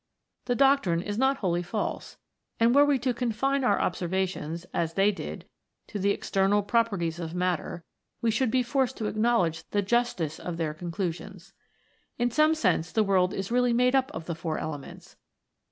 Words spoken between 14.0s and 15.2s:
of the four elements.